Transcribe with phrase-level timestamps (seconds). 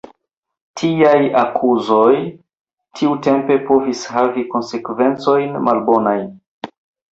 [0.79, 2.13] Tiaj akuzoj
[3.01, 6.29] tiutempe povis havi konsekvencojn malbonajn.